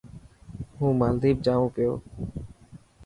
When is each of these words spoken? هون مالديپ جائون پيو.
هون 0.77 0.91
مالديپ 0.99 1.37
جائون 1.45 1.67
پيو. 1.75 1.91